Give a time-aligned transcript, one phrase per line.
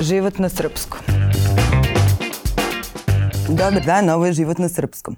[0.00, 1.00] Život na srpskom.
[3.48, 5.16] Dobar dan, ovo je Život na srpskom.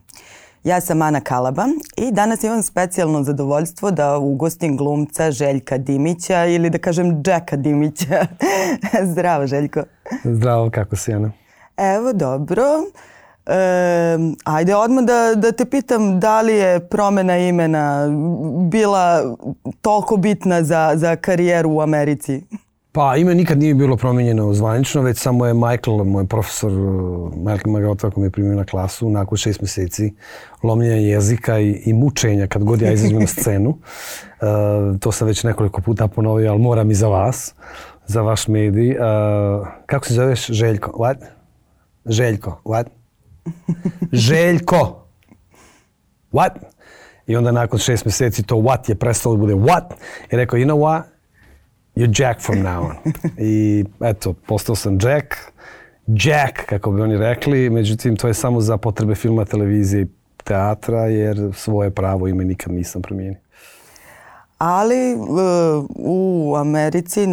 [0.65, 6.71] Ja sam Ana Kalaba i danas imam specijalno zadovoljstvo da ugostim glumca Željka Dimića ili
[6.71, 8.27] da kažem Jacka Dimića.
[9.13, 9.83] Zdravo, Željko.
[10.25, 11.33] Zdravo, kako si, Ana?
[11.77, 12.65] Evo, dobro.
[13.47, 18.09] E, ajde odmah da, da te pitam da li je promjena imena
[18.71, 19.37] bila
[19.81, 22.43] toliko bitna za, za karijeru u Americi?
[22.93, 26.73] Pa ime nikad nije bilo promijenjeno zvanično, već samo je Michael, moj profesor,
[27.37, 30.15] Michael Magota, koji je primio na klasu, nakon šest mjeseci
[30.63, 33.71] lomljenja jezika i, i mučenja kad god ja izađem na scenu.
[33.71, 37.55] Uh, to sam već nekoliko puta ponovio, ali moram i za vas,
[38.07, 38.91] za vaš medij.
[38.91, 38.97] Uh,
[39.87, 40.47] kako se zoveš?
[40.47, 40.91] Željko.
[40.91, 41.17] What?
[42.07, 42.61] Željko.
[42.65, 42.85] What?
[44.13, 45.07] Željko.
[46.33, 46.53] What?
[47.27, 49.85] I onda nakon šest mjeseci to what je prestalo da bude what.
[50.31, 51.03] I rekao, you know what?
[52.01, 52.97] You're Jack from now on.
[53.39, 55.35] I eto, postao sam Jack.
[56.07, 57.71] Jack, kako bi oni rekli.
[57.71, 60.07] Međutim, to je samo za potrebe filma, televizije i
[60.45, 63.41] teatra, jer svoje pravo ime nikad nisam promijenio.
[64.59, 65.29] Ali uh,
[65.97, 67.29] u Americi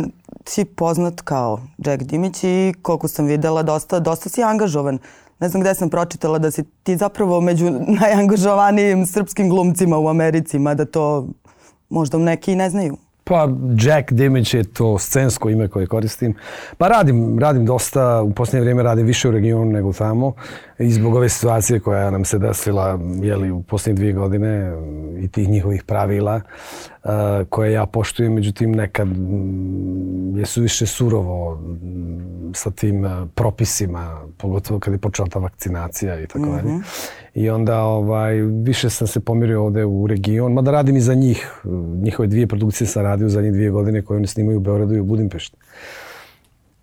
[0.46, 5.00] si poznat kao Jack Dimić i koliko sam videla, dosta, dosta si angažovan.
[5.40, 7.72] Ne znam gde sam pročitala da si ti zapravo među
[8.02, 11.28] najangažovanijim srpskim glumcima u Americi, mada to
[11.90, 12.98] možda neki ne znaju.
[13.28, 13.50] Pa
[13.86, 16.34] Jack Damage je to scensko ime koje koristim.
[16.78, 20.34] Pa radim, radim dosta, u posljednje vrijeme radim više u regionu nego tamo.
[20.80, 24.74] I zbog ove situacije koja nam se desila jeli, u posljednje dvije godine
[25.20, 26.97] i tih njihovih pravila uh,
[27.50, 33.06] koje ja poštujem, međutim nekad mm, je su više surovo mm, sa tim
[33.36, 36.72] propisima, pogotovo kad je počela ta vakcinacija i tako dalje.
[36.72, 37.10] Mm -hmm.
[37.34, 41.62] I onda ovaj, više sam se pomirio ovde u region, mada radim i za njih.
[42.04, 45.00] Njihove dvije produkcije sam radio za njih dvije godine koje oni snimaju u Beogradu i
[45.00, 45.58] u Budimpešti.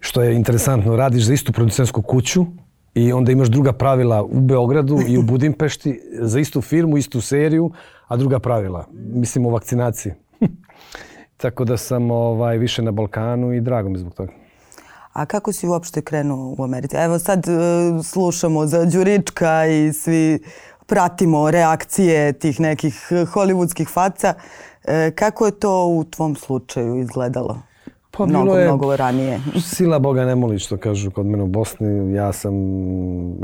[0.01, 2.47] Što je interesantno, radiš za istu producensku kuću
[2.95, 7.71] i onda imaš druga pravila u Beogradu i u Budimpešti za istu firmu, istu seriju,
[8.09, 8.87] a druga pravila.
[8.93, 10.13] Mislim o vakcinaciji.
[11.37, 14.33] Tako da sam ovaj, više na Balkanu i drago mi zbog toga.
[15.13, 16.97] A kako si uopšte krenuo u Americi?
[16.97, 17.53] Evo sad e,
[18.03, 20.39] slušamo za Đurička i svi
[20.87, 24.35] pratimo reakcije tih nekih hollywoodskih faca.
[24.85, 27.59] E, kako je to u tvom slučaju izgledalo?
[28.17, 29.41] Pa mnogo, bilo je mnogo ranije.
[29.75, 32.15] Sila Boga ne moli što kažu kod mene u Bosni.
[32.15, 32.55] Ja sam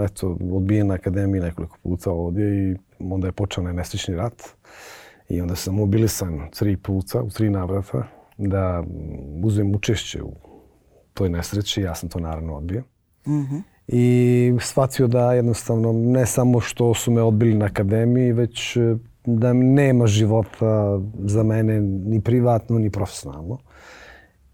[0.00, 4.42] eto, odbijen na akademiji nekoliko puta ovdje i onda je počeo na nesrećni rat.
[5.28, 8.84] I onda sam mobilisan tri puta, u tri navrata, da
[9.42, 10.32] uzmem učešće u
[11.14, 12.82] toj nesreći, ja sam to naravno odbio.
[13.26, 13.62] Mm -hmm.
[13.88, 19.52] I shvatio da jednostavno ne samo što su me odbili na akademiji, već e, da
[19.52, 23.58] nema života za mene ni privatno, ni profesionalno.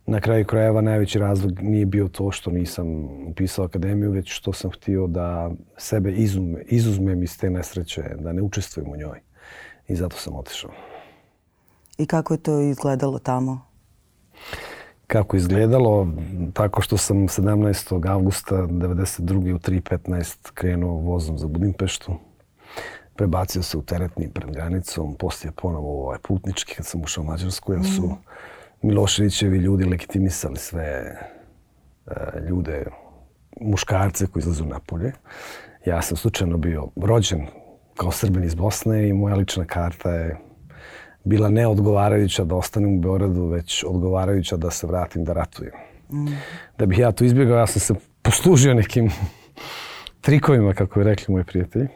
[0.06, 2.87] Na kraju krajeva najveći razlog nije bio to što nisam
[3.28, 8.43] upisao akademiju, već što sam htio da sebe izume, izuzmem iz te nesreće, da ne
[8.43, 9.21] učestvujem u njoj.
[9.89, 10.71] I zato sam otišao.
[11.99, 13.66] I kako je to izgledalo tamo?
[15.06, 16.09] kako izgledalo,
[16.53, 18.11] tako što sam 17.
[18.11, 19.55] augusta 1992.
[19.55, 22.16] u 3.15 krenuo vozom za Budimpeštu.
[23.16, 27.72] Prebacio se u teretni pred granicom, poslije ponovo ovaj putnički kad sam ušao u Mađarsku,
[27.72, 28.16] jer su
[28.86, 32.12] Miloševićevi ljudi legitimisali sve e,
[32.48, 32.84] ljude,
[33.60, 35.12] muškarce koji izlazu napolje.
[35.86, 37.47] Ja sam slučajno bio rođen
[37.97, 40.36] kao srbin iz Bosne i moja lična karta je
[41.24, 45.72] bila neodgovarajuća da ostanem u Beogradu, već odgovarajuća da se vratim da ratujem.
[46.12, 46.26] Mm.
[46.78, 49.10] Da bih ja to izbjegao, ja sam se poslužio nekim
[50.24, 51.88] trikovima, kako je rekli moji prijatelji.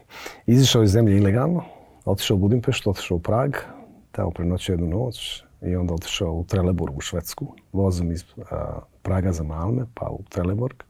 [0.46, 1.64] Izišao iz zemlje ilegalno,
[2.04, 3.54] otišao u Budimpeštu, otišao u Prag,
[4.12, 9.32] tamo prenoćio jednu noć i onda otišao u Trelleborg u Švedsku, vozom iz a, Praga
[9.32, 10.82] za Malme, pa u Trelleborg.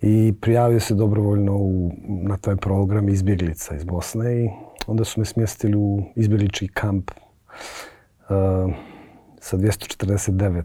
[0.00, 4.48] I prijavio se dobrovoljno u, na taj program izbjeglica iz Bosne i
[4.86, 8.74] onda su me smjestili u izbjeglički kamp uh,
[9.40, 10.62] sa 249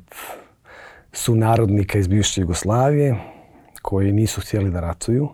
[1.12, 3.16] sunarodnika iz bivše Jugoslavije
[3.82, 5.29] koji nisu htjeli da ratuju.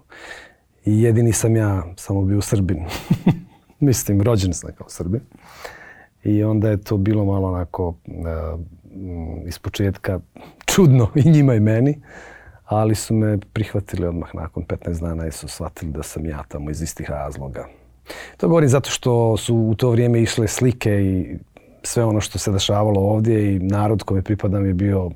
[0.86, 2.86] I jedini sam ja samo bio Srbin.
[3.80, 5.22] Mislim, rođen sam kao Srbin.
[6.26, 7.96] I onda je to bilo malo onako uh,
[9.48, 10.20] iz početka
[10.66, 12.02] čudno i njima i meni.
[12.66, 16.70] Ali su me prihvatili odmah nakon 15 dana i su shvatili da sam ja tamo
[16.70, 17.68] iz istih razloga.
[18.38, 21.38] To govorim zato što su u to vrijeme išle slike i
[21.84, 25.12] sve ono što se dešavalo ovdje i narod kome pripadam je bio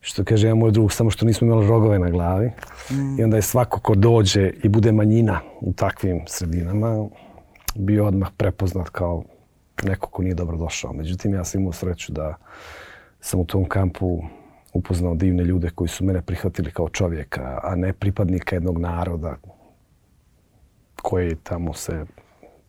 [0.00, 2.50] što kaže ja moj drug, samo što nismo imali rogove na glavi.
[2.90, 3.20] Mm.
[3.20, 7.08] I onda je svako ko dođe i bude manjina u takvim sredinama
[7.74, 9.22] bio odmah prepoznat kao
[9.84, 10.92] neko ko nije dobro došao.
[10.92, 12.34] Međutim, ja sam imao sreću da
[13.20, 14.22] sam u tom kampu
[14.72, 19.36] upoznao divne ljude koji su mene prihvatili kao čovjeka, a ne pripadnika jednog naroda
[21.02, 22.04] koji tamo se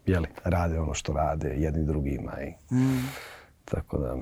[0.06, 2.32] jeli, rade ono što rade jedni drugima.
[2.42, 3.10] I, mm.
[3.66, 4.18] Tako da,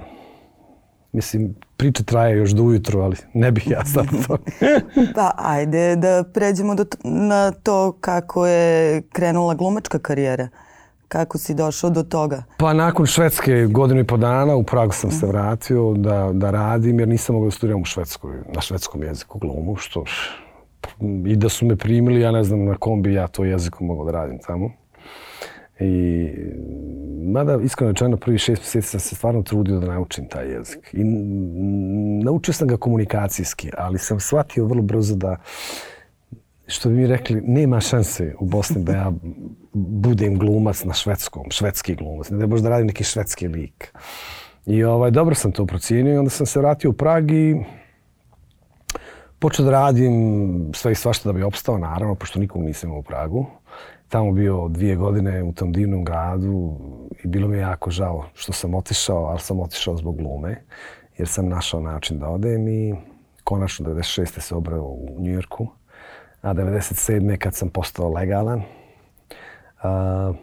[1.12, 4.38] mislim, priča traje još do ujutru, ali ne bih ja sad to.
[5.16, 10.50] pa ajde da pređemo do na to kako je krenula glumačka karijera.
[11.07, 12.44] Kako si došao do toga?
[12.57, 17.00] Pa nakon švedske godinu i po dana u Pragu sam se vratio da, da radim
[17.00, 20.04] jer nisam mogao da studiram u švedskoj, na švedskom jeziku glumu, što
[21.25, 24.06] i da su me primili, ja ne znam na kom bi ja to jeziku mogao
[24.06, 24.71] da radim tamo.
[25.80, 26.30] I,
[27.24, 30.94] mada, iskreno rečeno, prvi šest mjeseci sam se stvarno trudio da naučim taj jezik.
[30.94, 31.03] I
[32.24, 35.38] naučio sam ga komunikacijski, ali sam shvatio vrlo brzo da,
[36.68, 39.12] što bi mi rekli, nema šanse u Bosni da ja
[39.74, 43.94] budem glumac na švedskom, švedski glumac, ne da možda radim neki švedski lik.
[44.66, 47.56] I ovaj, dobro sam to procijenio i onda sam se vratio u Prag i
[49.40, 53.46] počeo da radim sve i svašta da bi opstao, naravno, pošto nikog nisam u Pragu
[54.10, 56.78] tamo bio dvije godine u tom divnom gradu
[57.24, 60.63] i bilo mi je jako žao što sam otišao, ali sam otišao zbog glume,
[61.18, 62.96] jer sam našao način da odem i
[63.44, 64.40] konačno 96.
[64.40, 65.68] se obrao u Njujorku,
[66.48, 67.38] a 97.
[67.38, 68.62] kad sam postao legalan,
[69.82, 70.34] a,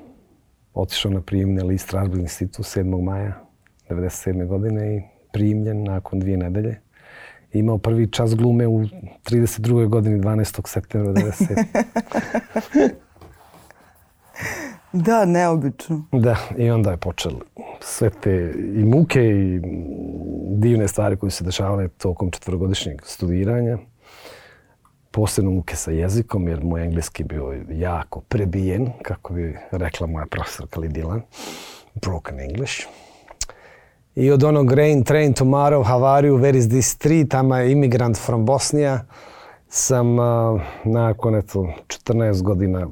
[0.75, 3.03] otišao na primjene list Strasbourg institut 7.
[3.03, 3.41] maja
[3.89, 4.47] 97.
[4.47, 5.03] godine i
[5.33, 6.81] primljen nakon dvije nedelje.
[7.53, 9.89] Imao prvi čas glume u 32.
[9.89, 10.69] godini 12.
[10.69, 12.91] septembra 97.
[14.93, 16.05] Da, neobično.
[16.13, 17.41] Da, i onda je počelo
[17.81, 19.61] sve te i muke i
[20.57, 23.79] divne stvari koje se dešavale tokom četvrogodišnjeg studiranja.
[25.15, 30.81] Posebno muke sa jezikom, jer moj engleski bio jako prebijen, kako bi rekla moja profesorka
[30.81, 31.23] Lidilan.
[31.95, 32.87] Broken English.
[34.15, 38.47] I od onog Rain Train Tomorrow, Havariju, Where is this street, tamo je imigrant from
[38.47, 39.01] Bosnija,
[39.69, 42.89] sam uh, nakon eto, 14 godina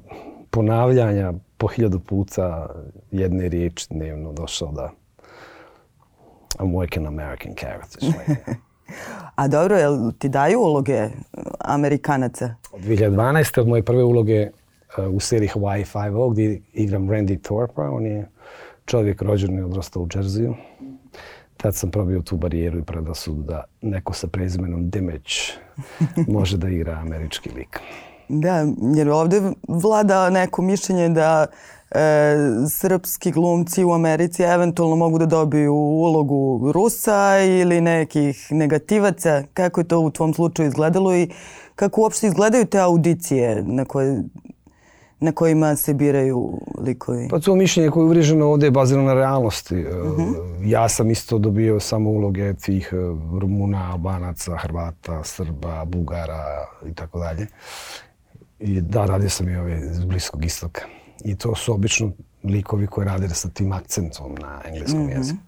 [0.51, 2.69] ponavljanja po hiljadu puta
[3.11, 4.91] jedne riječi dnevno došao da
[6.59, 8.05] I'm working American characters.
[9.35, 11.09] A dobro, jel ti daju uloge
[11.59, 12.55] Amerikanaca?
[12.73, 13.61] Od 2012.
[13.61, 14.51] od moje prve uloge
[14.99, 17.81] uh, u seriji Hawaii 5.0 gdje igram Randy Thorpe.
[17.81, 18.29] On je
[18.85, 20.55] čovjek rođen i odrastao u Jersey.
[21.57, 25.35] Tad sam probio tu barijeru i predao su da neko sa prezimenom Dimage
[26.37, 27.81] može da igra američki lik.
[28.35, 31.47] Da, jer ovdje vlada neko mišljenje da
[31.91, 32.35] e,
[32.71, 39.43] srpski glumci u Americi eventualno mogu da dobiju ulogu Rusa ili nekih negativaca.
[39.55, 41.31] Kako je to u tvom slučaju izgledalo i
[41.75, 44.23] kako uopšte izgledaju te audicije na, koje,
[45.21, 47.29] na kojima se biraju likovi?
[47.31, 49.85] Pa to mišljenje koje je uvriženo ovdje je bazirano na realnosti.
[49.87, 50.23] Uh mhm.
[50.23, 50.71] -huh.
[50.71, 52.97] Ja sam isto dobio samo uloge tih e,
[53.41, 57.47] Rumuna, Albanaca, Hrvata, Srba, Bugara i tako dalje.
[58.63, 60.83] I da, radio sam i ove iz Bliskog istoka.
[61.25, 62.13] I to su obično
[62.45, 65.17] likovi koji rade sa tim akcentom na engleskom mm -hmm.
[65.17, 65.39] jeziku.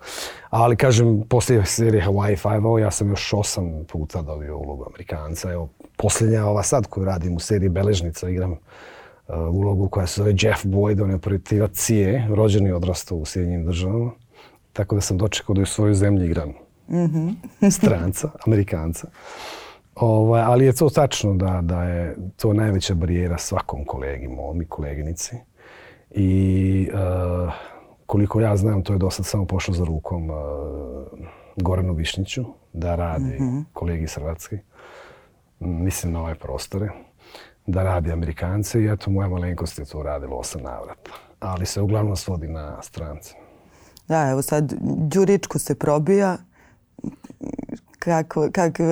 [0.51, 5.53] Ali kažem, poslije serije Hawaii 5.0 ja sam još osam puta dobio ulogu Amerikanca.
[5.53, 8.59] Evo, posljednja ova sad koju radim u seriji Beležnica, igram uh,
[9.51, 13.67] ulogu koja se zove Jeff Boyd, on je operativac CIA, rođeni i odrastao u Sjedinjim
[13.67, 14.11] državama.
[14.73, 16.49] Tako da sam dočekao da u svojoj zemlji igram
[16.89, 17.71] mm -hmm.
[17.71, 19.09] stranca, Amerikanca.
[19.95, 24.67] Ovaj, ali je to tačno da, da je to najveća barijera svakom kolegi, mom i
[24.67, 25.37] koleginici.
[26.11, 27.53] I uh,
[28.07, 30.37] koliko ja znam, to je do sad samo pošlo za rukom uh,
[31.57, 33.65] Goranu Višniću da radi mm -hmm.
[33.73, 34.59] kolegi iz Hrvatske.
[35.61, 36.91] Mislim na ove prostore.
[37.67, 41.11] Da radi Amerikance i eto moja malenkost je to radila osam navrata.
[41.41, 43.35] Ali se uglavnom svodi na strance.
[44.09, 46.37] Da, evo sad Đuričko se probija
[48.05, 48.83] kako, kako,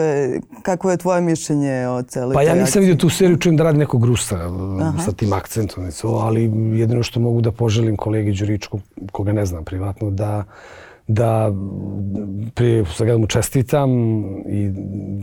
[0.62, 3.78] kako je tvoje mišljenje o celoj Pa ja nisam vidio tu seriju, čujem da radi
[3.78, 4.36] nekog Rusa
[4.80, 5.02] Aha.
[5.04, 6.42] sa tim akcentom, ali
[6.78, 8.80] jedino što mogu da poželim kolegi Đuričku,
[9.12, 10.44] koga ne znam privatno, da
[11.06, 11.52] da
[12.54, 13.90] prije svega mu čestitam
[14.48, 14.70] i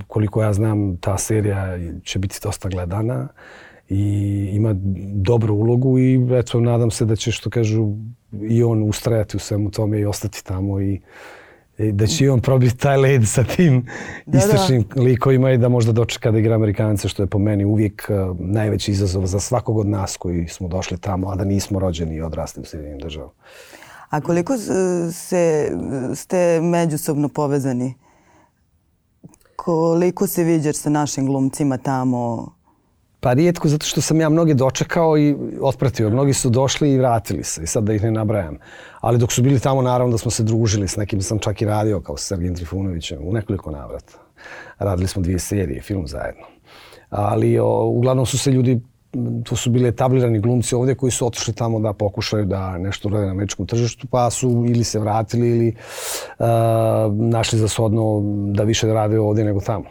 [0.08, 3.28] koliko ja znam ta serija će biti dosta gledana
[3.90, 4.04] i
[4.54, 4.76] ima
[5.14, 7.88] dobru ulogu i eto nadam se da će što kažu
[8.50, 11.00] i on ustrajati u svemu tome i ostati tamo i
[11.80, 13.86] da će on probiti taj led sa tim
[14.26, 15.02] da, istočnim da.
[15.02, 18.92] likovima i da možda dočeka da igra Amerikance, što je po meni uvijek uh, najveći
[18.92, 22.62] izazov za svakog od nas koji smo došli tamo, a da nismo rođeni i odrasli
[22.62, 23.32] u Sjedinim državom.
[24.10, 24.58] A koliko
[25.12, 25.72] se,
[26.16, 27.94] ste međusobno povezani?
[29.56, 32.54] Koliko se viđaš sa našim glumcima tamo?
[33.20, 36.10] Pa rijetko, zato što sam ja mnoge dočekao i otpratio.
[36.10, 37.64] Mnogi su došli i vratili se.
[37.64, 38.58] I sad da ih ne nabrajam.
[39.02, 40.88] Ali dok su bili tamo, naravno da smo se družili.
[40.88, 44.14] S nekim sam čak i radio, kao s Sergijem Trifunovićem, u nekoliko navrata.
[44.80, 46.44] Radili smo dvije serije, film zajedno.
[47.10, 48.82] Ali o, uglavnom su se ljudi
[49.44, 53.26] to su bili etablirani glumci ovdje koji su otišli tamo da pokušaju da nešto urade
[53.26, 55.76] na američkom tržištu, pa su ili se vratili ili
[56.40, 56.46] uh,
[57.14, 58.22] našli za shodno
[58.54, 59.86] da više rade ovdje nego tamo.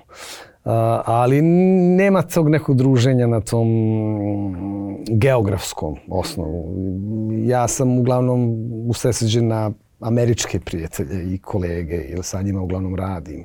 [1.05, 6.75] Ali nema tog nekog druženja na tom mm, geografskom osnovu.
[7.45, 9.71] Ja sam uglavnom usreseđen na
[10.01, 13.45] američke prijatelje i kolege, jer sa njima uglavnom radim.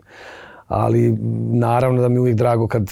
[0.68, 1.18] Ali
[1.52, 2.92] naravno da mi uvijek drago kad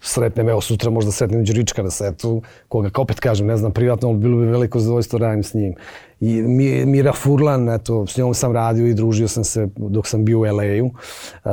[0.00, 4.08] sretnem, evo sutra možda sretnem Đurička na setu, koga kao opet kažem, ne znam privatno,
[4.08, 5.74] ali bilo bi veliko zadovoljstvo radim s njim.
[6.20, 6.42] I
[6.86, 10.42] Mira Furlan, eto, s njom sam radio i družio sam se dok sam bio u
[10.42, 10.86] LA-u.
[10.86, 11.52] Uh,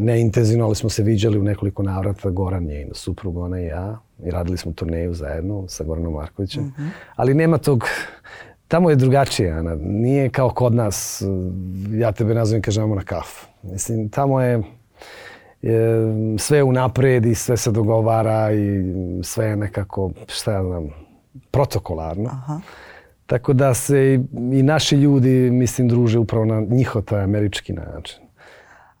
[0.00, 3.66] ne intenzivno, ali smo se viđali u nekoliko navrata, Goran je i suprug, ona i
[3.66, 3.98] ja.
[4.24, 6.62] I radili smo turneju zajedno sa Goranom Markovićem.
[6.62, 6.88] Mm -hmm.
[7.16, 7.84] Ali nema tog,
[8.68, 9.74] tamo je drugačije, Ana.
[9.80, 11.22] Nije kao kod nas,
[11.90, 13.46] ja tebe nazovem, kažemo na kafu.
[13.62, 14.62] Mislim, tamo je,
[16.38, 18.84] sve je unapred i sve se dogovara i
[19.22, 20.88] sve je nekako, šta ja znam,
[21.50, 22.30] protokolarno.
[22.32, 22.60] Aha.
[23.26, 24.20] Tako da se
[24.52, 28.22] i naši ljudi, mislim, druže upravo na njihov taj američki način.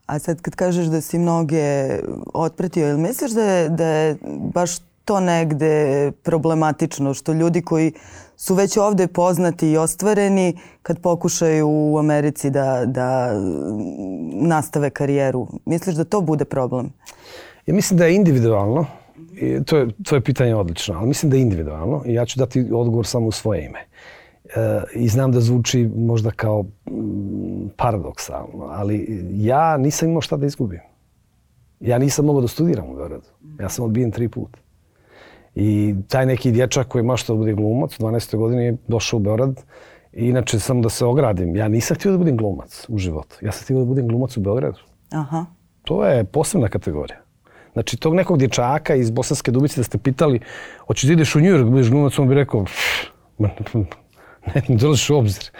[0.06, 1.98] A sad kad kažeš da si mnoge
[2.34, 4.16] otpratio, ili misliš da je, da je
[4.54, 7.92] baš to negde problematično, što ljudi koji
[8.40, 15.48] su već ovde poznati i ostvareni kad pokušaju u Americi da, da mm, nastave karijeru.
[15.64, 16.92] Misliš da to bude problem?
[17.66, 18.86] Ja mislim da je individualno.
[19.32, 22.38] I to, je, to je pitanje odlično, ali mislim da je individualno i ja ću
[22.38, 23.78] dati odgovor samo u svoje ime.
[23.78, 30.46] E, I znam da zvuči možda kao mm, paradoksalno, ali ja nisam imao šta da
[30.46, 30.80] izgubim.
[31.80, 33.26] Ja nisam mogao da studiram u Beogradu.
[33.60, 34.58] Ja sam odbijen tri puta.
[35.54, 38.36] I taj neki dječak koji mašta da bude glumac, u 12.
[38.36, 39.62] godini je došao u Beograd.
[40.12, 41.56] I inače sam da se ogradim.
[41.56, 43.36] Ja nisam htio da budem glumac u životu.
[43.40, 44.78] Ja sam htio da budem glumac u Beogradu.
[45.10, 45.46] Aha.
[45.84, 47.20] To je posebna kategorija.
[47.72, 50.40] Znači, tog nekog dječaka iz Bosanske Dubice da ste pitali,
[50.86, 52.64] hoćeš da ideš u New York, budeš glumac, on bi rekao,
[53.38, 53.54] ne,
[54.68, 55.50] ne dolaziš u obzir.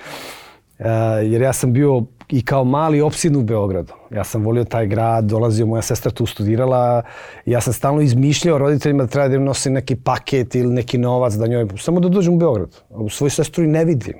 [0.80, 0.87] Eh,
[1.25, 3.92] jer ja sam bio i kao mali opsin u Beogradu.
[4.10, 7.02] Ja sam volio taj grad, dolazio, moja sestra tu studirala.
[7.46, 11.34] Ja sam stalno izmišljao roditeljima da treba da im nosim neki paket ili neki novac
[11.34, 11.66] da njoj...
[11.78, 12.76] Samo da dođem u Beograd.
[12.88, 14.14] U svoju sestru i ne vidim.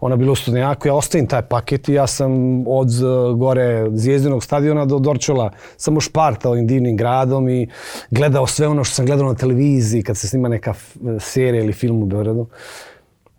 [0.00, 2.32] Ona bila u studenjaku, ja ostavim taj paket i ja sam
[2.66, 7.68] od eh, gore Zvijezdinog stadiona do Dorčola samo špartao ovim divnim gradom i
[8.10, 10.74] gledao sve ono što sam gledao na televiziji kad se snima neka
[11.20, 12.46] serija ili film u Beogradu.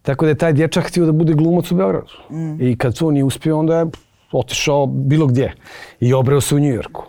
[0.06, 2.14] Tako da je taj dječak htio da bude glumac u Beogradu.
[2.30, 2.62] Mm.
[2.62, 3.86] I kad to nije uspio, onda je
[4.32, 5.54] otišao bilo gdje
[6.00, 7.06] i obreo se u Njujorku.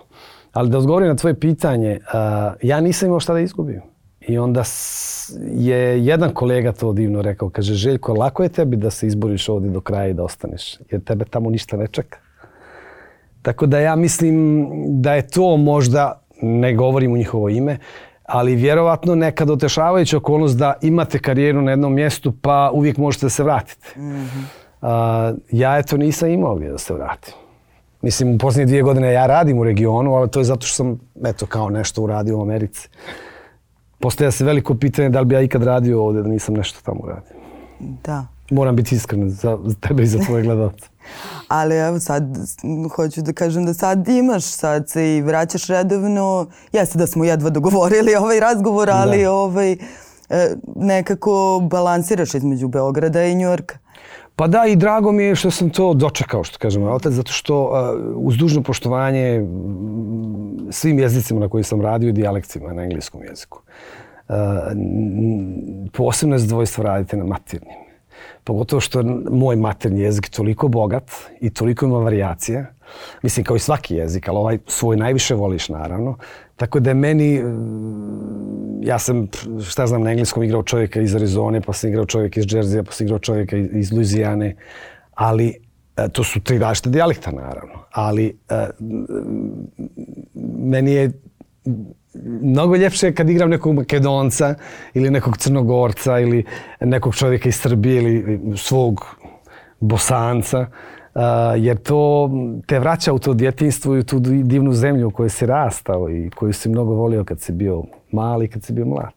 [0.53, 3.81] Ali da odgovorim na tvoje pitanje, uh, ja nisam imao šta da izgubim.
[4.21, 4.62] I onda
[5.55, 9.71] je jedan kolega to divno rekao, kaže Željko, lako je tebi da se izboriš ovdje
[9.71, 12.19] do kraja i da ostaneš, jer tebe tamo ništa ne čeka.
[13.43, 14.67] Tako da ja mislim
[15.03, 17.79] da je to možda, ne govorim u njihovo ime,
[18.28, 23.30] ali vjerovatno neka dotešavajuća okolnost da imate karijeru na jednom mjestu pa uvijek možete da
[23.30, 24.00] se vratite.
[24.00, 24.45] Mm -hmm.
[24.80, 27.35] uh, ja eto nisam imao gdje da se vratim.
[28.02, 31.00] Mislim, u posljednje dvije godine ja radim u regionu, ali to je zato što sam
[31.25, 32.88] eto kao nešto uradio u Americi.
[33.99, 37.00] Postoja se veliko pitanje da li bi ja ikad radio ovdje da nisam nešto tamo
[37.02, 37.37] uradio.
[37.80, 38.26] Da.
[38.50, 40.88] Moram biti iskren za tebe i za tvoje gledalce.
[41.49, 42.23] Ali evo sad,
[42.97, 46.47] hoću da kažem da sad imaš, sad se i vraćaš redovno.
[46.73, 49.33] Jeste da smo jedva dogovorili ovaj razgovor, ali da.
[49.33, 49.77] ovaj, e,
[50.77, 53.79] nekako balansiraš između Beograda i Njorka.
[54.37, 57.63] Pa da, i drago mi je što sam to dočekao, što kažem, otac, zato što
[57.65, 57.71] uh,
[58.17, 59.47] uz dužno poštovanje
[60.71, 63.61] svim jezicima na koji sam radio i dijalektima na engleskom jeziku,
[64.29, 64.35] uh,
[65.93, 67.86] posebno je zadovoljstvo raditi na maternim.
[68.45, 72.67] Pogotovo što moj maternji jezik toliko bogat i toliko ima variacije.
[73.23, 76.17] Mislim, kao i svaki jezik, ali ovaj svoj najviše voliš, naravno.
[76.57, 79.29] Tako da meni, mm, ja sam,
[79.69, 82.93] šta znam, na engleskom igrao čovjeka iz Arizone, pa sam igrao čovjeka iz Džerzija, pa
[82.93, 84.57] sam igrao čovjeka iz Luizijane.
[85.15, 85.55] Ali
[85.97, 87.75] e, to su tri različite dijalekta, naravno.
[87.91, 88.67] Ali e,
[90.59, 91.13] meni je
[92.25, 94.55] mnogo ljepše kad igram nekog Makedonca
[94.95, 96.45] ili nekog Crnogorca ili
[96.81, 99.07] nekog čovjeka iz Srbije ili svog
[99.81, 100.61] Bosanca.
[101.15, 101.23] Uh,
[101.57, 102.31] jer to
[102.67, 106.31] te vraća u to djetinstvo i u tu divnu zemlju u kojoj si rastao i
[106.31, 107.83] koju si mnogo volio kad si bio
[108.13, 109.13] mali i kad si bio mlad.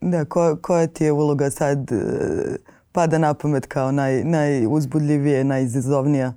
[0.00, 1.96] Da, ko, koja ti je uloga sad e,
[2.92, 6.32] pada na pamet kao naj, najuzbudljivije, najizazovnija?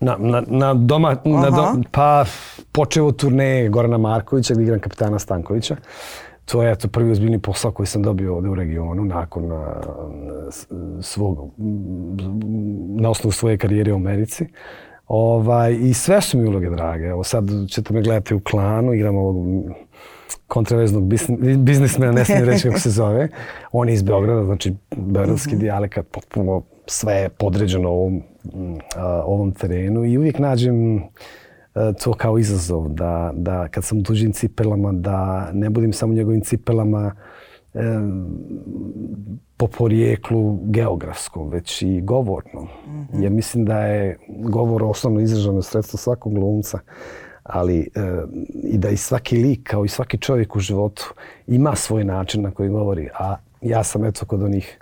[0.00, 2.24] Na, na, na doma, na do, pa
[2.72, 5.76] počeo turneje Gorana Markovića gdje igram kapitana Stankovića.
[6.44, 9.80] to je to prvi ozbiljni posao koji sam dobio ovde u regionu nakon a,
[11.02, 11.50] svog,
[13.00, 14.46] na osnovu svoje karijere u Americi.
[15.08, 17.04] Ovaj, I sve su mi uloge drage.
[17.04, 19.46] Evo sad ćete me gledati u klanu, igram ovog
[20.46, 21.04] kontraveznog
[21.58, 23.28] biznismena, ne smijem reći kako se zove.
[23.72, 25.60] On je iz Beograda, znači beogradski mm -hmm.
[25.60, 28.22] dijalekat, potpuno sve je podređeno ovom,
[28.96, 31.02] a, ovom terenu i uvijek nađem
[32.02, 36.40] to kao izazov, da, da kad sam u tuđim cipelama, da ne budem samo njegovim
[36.40, 37.14] cipelama
[37.74, 37.80] e,
[39.56, 42.64] po porijeklu geografskom, već i govornom.
[42.64, 43.22] Mm -hmm.
[43.22, 46.78] Jer mislim da je govor osnovno izraženo sredstvo svakog glumca,
[47.42, 47.86] ali e,
[48.62, 51.14] i da i svaki lik, kao i svaki čovjek u životu,
[51.46, 53.08] ima svoj način na koji govori.
[53.18, 54.78] A ja sam eto kod onih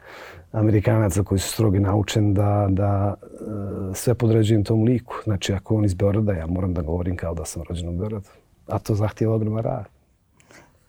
[0.53, 5.15] Amerikanaca koji su strogi naučen da, da e, sve podređujem tom liku.
[5.25, 8.29] Znači, ako on iz Beograda, ja moram da govorim kao da sam rođen u Beogradu.
[8.67, 9.85] A to zahtijeva ogroman rad.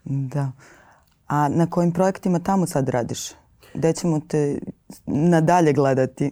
[0.03, 0.51] Da.
[1.27, 3.31] A na kojim projektima tamo sad radiš?
[3.73, 4.59] Gde ćemo te
[5.05, 6.31] nadalje gledati?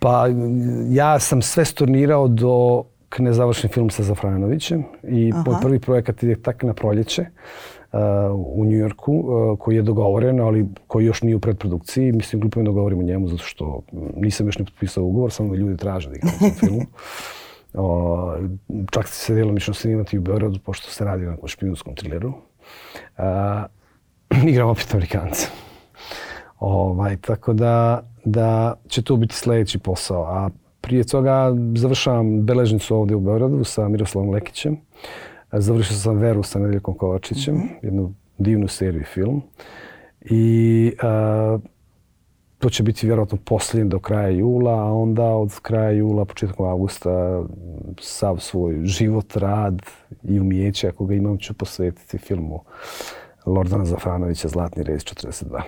[0.00, 0.26] Pa
[0.88, 2.84] ja sam sve stornirao do
[3.18, 5.58] ne završen film sa Zafranovićem i Aha.
[5.62, 7.26] prvi projekat ide tak na proljeće
[8.36, 12.12] u Njujorku uh, koji je dogovoren, ali koji još nije u predprodukciji.
[12.12, 13.82] Mislim, glupo je da govorim o njemu zato što
[14.16, 16.80] nisam još ne potpisao ugovor, samo ljudi traže da igram u filmu.
[17.74, 18.36] O,
[18.94, 22.32] čak se delo mišno snimati u Beogradu, pošto se radi o špijunskom trileru.
[23.16, 23.66] A,
[24.50, 25.48] igram opet Amerikanca.
[26.58, 30.22] Ovaj, tako da, da će to biti sljedeći posao.
[30.22, 34.76] A prije toga završavam beležnicu ovdje u Beogradu sa Miroslavom Lekićem.
[35.52, 37.84] Završio sam Veru sa Nedeljkom Kovačićem, mm -hmm.
[37.84, 39.42] jednu divnu seriju film.
[40.20, 41.58] I a,
[42.58, 47.42] to će biti vjerojatno posljednji do kraja jula, a onda od kraja jula, početkom augusta,
[48.00, 49.82] sav svoj život, rad
[50.22, 52.60] i umijeće, ako ga imam, ću posvetiti filmu
[53.46, 55.62] Lordana Zafranovića Zlatni rejs 42.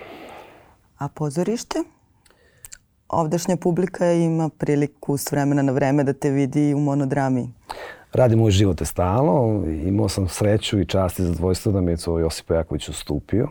[0.99, 1.79] A pozorište?
[3.13, 7.49] Ovdašnja publika ima priliku s vremena na vreme da te vidi u monodrami.
[8.13, 9.65] Radim moj život je stalno.
[9.67, 13.49] Imao sam sreću i čast i zadvojstvo da mi je to Josip Jaković ustupio.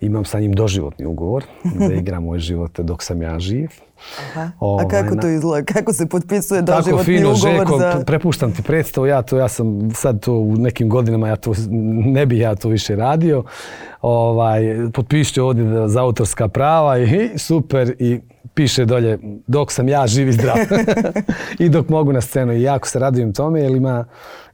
[0.00, 1.44] Imam sa njim doživotni ugovor
[1.88, 3.68] da igram moj život dok sam ja živ.
[4.18, 4.50] Aha.
[4.60, 5.72] Ovaj, A kako to izgleda?
[5.72, 8.02] Kako se potpisuje doživotni fino, ugovor Žeko, za...
[8.06, 9.06] prepuštam ti predstavu.
[9.06, 11.52] Ja, to, ja sam sad to u nekim godinama, ja to,
[12.04, 13.44] ne bih ja to više radio.
[14.00, 17.94] Ovaj, potpišću ovdje za autorska prava i super.
[17.98, 18.20] I
[18.54, 20.56] piše dolje dok sam ja živ i zdrav
[21.58, 22.52] i dok mogu na scenu.
[22.52, 24.04] I jako se radujem tome jer ima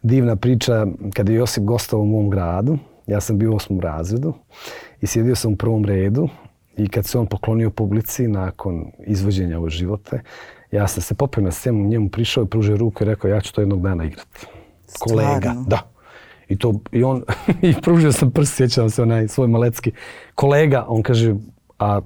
[0.03, 2.79] divna priča kada je Josip gostao u mom gradu.
[3.07, 4.35] Ja sam bio u osmom razredu
[5.03, 6.29] i sjedio sam u prvom redu
[6.77, 10.21] i kad se on poklonio publici nakon izvođenja ove živote,
[10.73, 13.55] ja sam se popio na scenu, njemu prišao i pružio ruku i rekao ja ću
[13.55, 14.47] to jednog dana igrati.
[14.99, 15.93] Kolega, da.
[16.49, 17.23] I, to, i on,
[17.63, 19.93] i pružio sam prst, sjećam se onaj svoj malecki.
[20.35, 21.35] Kolega, on kaže,
[21.79, 22.01] a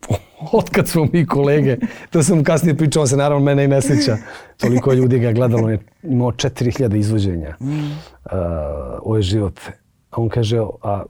[0.52, 1.76] otkad smo mi kolege,
[2.10, 4.16] to sam kasnije pričao, on se naravno mene i ne sjeća.
[4.56, 7.68] Toliko ljudi ga gledalo, je imao 4000 izvođenja mm.
[7.68, 7.80] uh,
[9.02, 9.62] ove živote.
[10.10, 11.02] A on kaže, a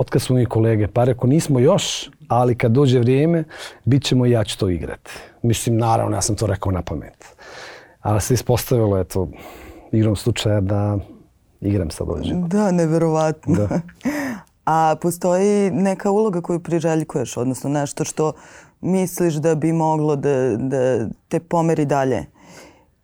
[0.00, 3.44] otkad smo mi kolege, pa reko nismo još, ali kad dođe vrijeme,
[3.84, 5.10] bit ćemo i ja ću to igrati.
[5.42, 7.34] Mislim, naravno, ja sam to rekao na pamet.
[8.00, 9.28] Ali se ispostavilo, eto,
[9.92, 10.98] igrom slučaja da
[11.60, 12.56] igram sad ove živote.
[12.56, 13.54] Da, neverovatno.
[13.54, 13.68] Da.
[14.64, 18.32] A postoji neka uloga koju priželjkuješ, odnosno nešto što
[18.80, 22.26] misliš da bi moglo da, da te pomeri dalje?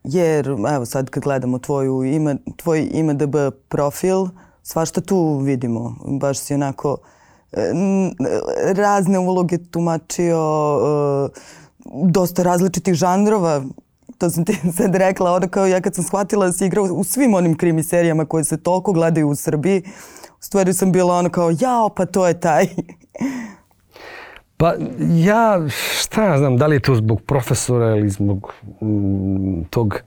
[0.05, 3.37] Jer, evo sad kad gledamo tvoju ima, tvoj IMDB
[3.69, 4.27] profil,
[4.67, 5.97] svašta tu vidimo.
[6.21, 6.97] Baš si onako
[7.53, 11.41] e, e, razne uloge tumačio, e,
[12.05, 13.63] dosta različitih žanrova.
[14.19, 17.05] To sam ti sad rekla, ono kao ja kad sam shvatila da si igrao u
[17.05, 19.83] svim onim krimi serijama koje se toliko gledaju u Srbiji,
[20.31, 22.67] u stvari sam bila ono kao, jao, pa to je taj.
[24.59, 30.01] Pa ja, šta ja znam, da li je to zbog profesora ili zbog m, tog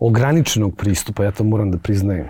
[0.00, 2.28] ograničenog pristupa, ja to moram da priznajem,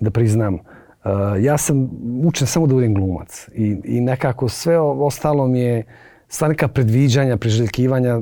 [0.00, 0.54] da priznam.
[0.54, 0.60] Uh,
[1.04, 1.90] Eh, ja sam
[2.24, 5.84] učen samo da budem glumac i, i nekako sve ostalo mi je
[6.28, 8.20] sva neka predviđanja, priželjkivanja,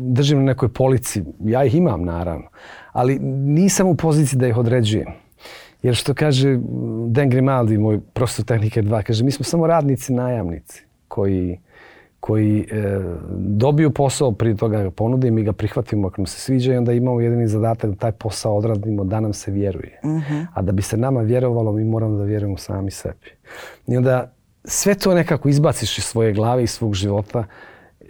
[0.00, 1.22] držim na nekoj polici.
[1.44, 2.48] Ja ih imam, naravno,
[2.92, 5.08] ali nisam u poziciji da ih određujem.
[5.82, 6.58] Jer što kaže
[7.08, 11.58] Dan Grimaldi, moj profesor tehnike 2, kaže mi smo samo radnici, najamnici koji,
[12.22, 13.00] koji e,
[13.38, 16.76] dobiju posao, prije toga ga ponude i mi ga prihvatimo ako nam se sviđa i
[16.76, 20.00] onda imamo jedini zadatak da taj posao odradimo da nam se vjeruje.
[20.04, 20.34] Uh mhm.
[20.34, 20.46] -huh.
[20.54, 23.30] A da bi se nama vjerovalo, mi moramo da vjerujemo sami sebi.
[23.86, 24.32] I onda
[24.64, 27.44] sve to nekako izbaciš iz svoje glave i svog života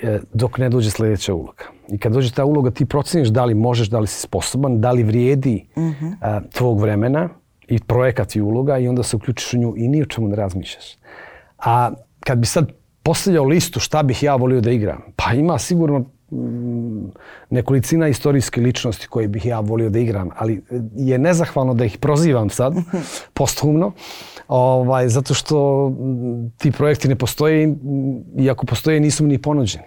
[0.02, 1.64] e, dok ne dođe sljedeća uloga.
[1.88, 4.92] I kad dođe ta uloga, ti proceniš da li možeš, da li si sposoban, da
[4.92, 6.14] li vrijedi uh -huh.
[6.20, 7.28] a, tvog vremena,
[7.68, 10.36] i projekat i uloga i onda se uključiš u nju i ni o čemu ne
[10.36, 10.98] razmišljaš.
[11.58, 15.98] A kad bi sad postavljao listu šta bih ja volio da igram, pa ima sigurno
[16.30, 17.10] mm,
[17.50, 20.62] nekolicina istorijske ličnosti koje bih ja volio da igram, ali
[20.96, 22.74] je nezahvalno da ih prozivam sad,
[23.34, 23.92] posthumno,
[24.48, 27.76] ovaj, zato što mm, ti projekti ne postoje
[28.38, 29.84] i ako postoje nisu mi ni ponuđeni.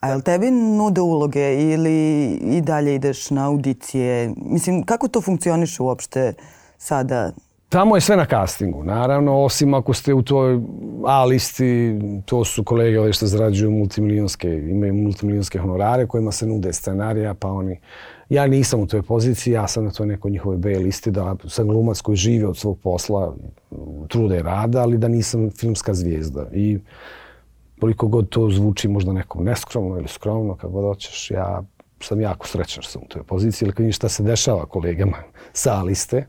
[0.00, 4.32] A jel tebi nude uloge ili i dalje ideš na audicije?
[4.36, 6.34] Mislim, kako to funkcioniše uopšte
[6.78, 7.32] sada?
[7.70, 10.60] Tamo je sve na castingu, naravno, osim ako ste u toj
[11.06, 16.72] A listi, to su kolege ovdje što zarađuju multimilijonske, imaju multimilijonske honorare kojima se nude
[16.72, 17.80] scenarija, pa oni...
[18.28, 21.68] Ja nisam u toj poziciji, ja sam na toj nekoj njihovoj B listi, da sam
[21.68, 23.36] glumac koji žive od svog posla,
[24.08, 26.46] trude i rada, ali da nisam filmska zvijezda.
[26.52, 26.78] I
[27.80, 31.62] koliko god to zvuči možda nekom neskromno ili skromno, kako god hoćeš, ja
[32.00, 35.16] sam jako srećan što sam u toj poziciji, ili kad vidim šta se dešava kolegama
[35.52, 36.26] sa liste,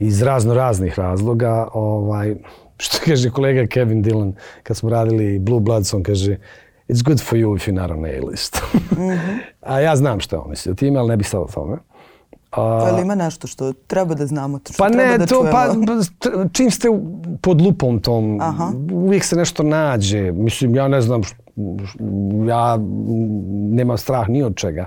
[0.00, 2.36] iz razno raznih razloga, ovaj,
[2.76, 6.36] što kaže kolega Kevin Dillon, kad smo radili Blue Bloods, on kaže,
[6.88, 8.62] it's good for you if you're not on A-list.
[8.72, 9.38] Mm -hmm.
[9.72, 11.76] A ja znam što je on misli time, ali ne bih sad o tome.
[12.50, 12.62] A...
[12.62, 15.86] Ali ima nešto što treba da znamo, što pa treba ne, da to, pa, čujemo.
[16.18, 16.88] Pa čim ste
[17.40, 18.72] pod lupom tom, Aha.
[18.92, 20.32] uvijek se nešto nađe.
[20.32, 21.20] Mislim, ja ne znam,
[22.48, 22.78] ja
[23.70, 24.86] nemam strah ni od čega.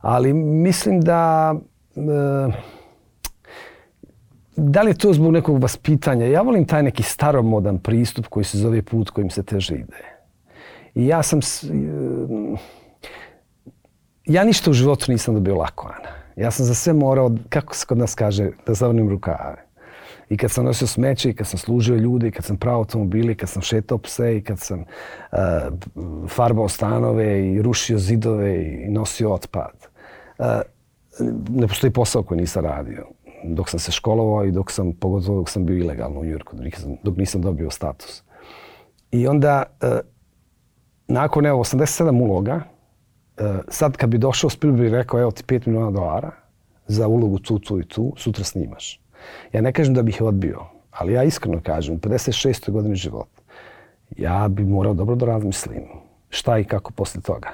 [0.00, 1.54] Ali mislim da...
[1.96, 2.77] E,
[4.60, 6.26] da li je to zbog nekog vaspitanja?
[6.26, 10.18] Ja volim taj neki staromodan pristup koji se zove put kojim se teže ide.
[10.94, 11.38] I ja sam...
[11.38, 11.42] E,
[14.24, 16.10] ja ništa u životu nisam dobio lako, Ana.
[16.36, 19.64] Ja sam za sve morao, kako se kod nas kaže, da zavrnim rukave.
[20.28, 23.32] I kad sam nosio smeće, i kad sam služio ljude, i kad sam pravo automobili,
[23.32, 25.38] i kad sam šetao pse, i kad sam uh,
[26.28, 29.86] farbao stanove, i rušio zidove, i nosio otpad.
[30.38, 30.46] Uh,
[31.48, 33.06] ne postoji posao koji nisam radio.
[33.44, 36.64] Dok sam se školovao i dok sam, pogotovo dok sam bio ilegalno u Njurku, dok
[36.64, 38.22] nisam, dok nisam dobio status.
[39.10, 40.00] I onda, e,
[41.08, 42.60] nakon evo, 87 uloga,
[43.36, 46.30] e, sad kad bi došao Spielberg i rekao evo ti 5 miliona dolara
[46.86, 49.00] za ulogu tu, tu i tu, sutra snimaš.
[49.52, 52.70] Ja ne kažem da bih je odbio, ali ja iskreno kažem, u 56.
[52.70, 53.42] godini života,
[54.16, 55.82] ja bi morao dobro da razmislim
[56.28, 57.48] šta i kako posle toga.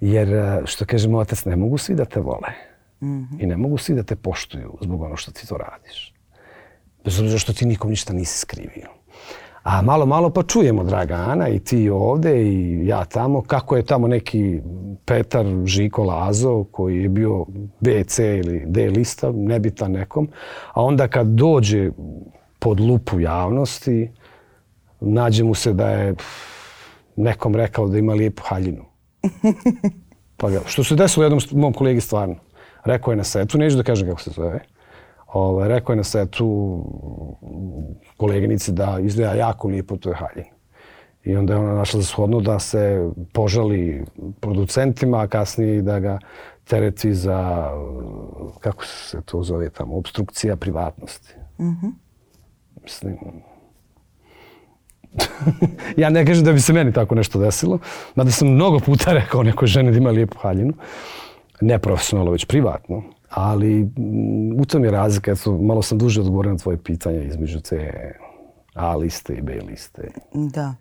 [0.00, 2.67] Jer, e, što kaže moj otac, ne mogu svi da te vole.
[3.00, 3.42] Mm -hmm.
[3.42, 6.14] I ne mogu svi da te poštuju zbog ono što ti to radiš.
[7.04, 8.88] Bez obzira što ti nikom ništa nisi skrivio.
[9.62, 13.82] A malo, malo pa čujemo, draga Ana, i ti ovde i ja tamo, kako je
[13.82, 14.60] tamo neki
[15.04, 17.46] Petar Žiko Lazo, koji je bio
[17.80, 20.28] B, C ili D lista, nebitan nekom.
[20.72, 21.90] A onda kad dođe
[22.58, 24.10] pod lupu javnosti,
[25.00, 26.14] nađe mu se da je
[27.16, 28.84] nekom rekao da ima lijepu haljinu.
[30.36, 32.36] Pa ga, što se desilo jednom mom kolegi stvarno.
[32.84, 34.60] Rekao je na setu, neću da kažem kako se zove.
[35.26, 36.78] Ovaj, rekao je na setu
[38.16, 40.46] koleginici da izgleda jako lijepo to je haljin.
[41.24, 44.04] I onda je ona našla za shodno da se požali
[44.40, 46.18] producentima, a kasnije da ga
[46.64, 47.70] tereti za,
[48.60, 51.34] kako se to zove tamo, obstrukcija privatnosti.
[51.58, 51.92] Mm -hmm.
[52.82, 53.18] Mislim,
[56.02, 57.78] ja ne kažem da bi se meni tako nešto desilo,
[58.14, 60.72] mada sam mnogo puta rekao nekoj ženi da ima lijepu haljinu,
[61.60, 63.02] ne profesionalno, već privatno.
[63.30, 67.60] Ali mm, u tom je razlika, eto, malo sam duže odgovorio na tvoje pitanje između
[67.60, 68.12] te
[68.74, 70.10] A liste i B liste.
[70.32, 70.74] Da.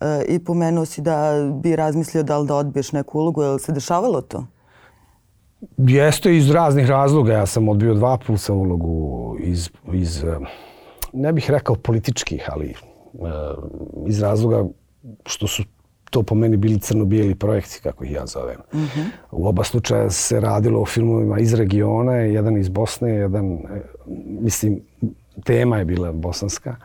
[0.00, 3.42] E, I pomenuo si da bi razmislio da li da odbiješ neku ulogu.
[3.42, 4.46] Je li se dešavalo to?
[5.76, 7.32] Jeste iz raznih razloga.
[7.32, 10.38] Ja sam odbio dva puta ulogu iz, iz e,
[11.12, 12.74] ne bih rekao političkih, ali e,
[14.06, 14.64] iz razloga
[15.26, 15.62] što su
[16.10, 18.56] to po meni bili crno-bijeli projekti, kako ih ja zovem.
[18.74, 19.04] Mm -hmm.
[19.30, 23.82] U oba slučaja se radilo o filmovima iz regiona, jedan iz Bosne, jedan, e,
[24.40, 24.80] mislim,
[25.44, 26.76] tema je bila bosanska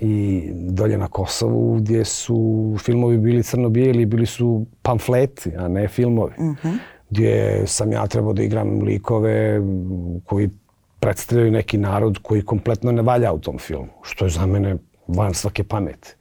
[0.00, 6.32] i dolje na Kosovu gdje su filmovi bili crno-bijeli, bili su pamfleti, a ne filmovi.
[6.38, 6.78] Mm -hmm.
[7.10, 9.60] Gdje sam ja trebao da igram likove
[10.24, 10.50] koji
[11.00, 15.34] predstavljaju neki narod koji kompletno ne valja u tom filmu, što je za mene van
[15.34, 16.14] svake pameti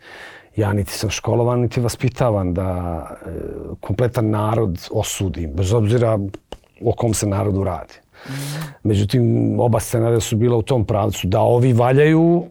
[0.56, 2.68] ja niti sam školovan, niti vaspitavan da
[3.12, 3.30] e,
[3.82, 6.20] kompletan narod osudim, bez obzira
[6.82, 7.94] o kom se narodu radi.
[8.84, 12.46] Međutim, oba scenarija su bila u tom pravcu da ovi valjaju,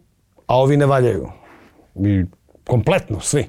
[0.46, 1.28] a ovi ne valjaju.
[1.94, 2.24] I
[2.66, 3.46] kompletno, svi.